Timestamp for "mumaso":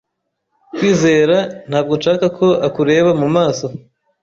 3.19-3.67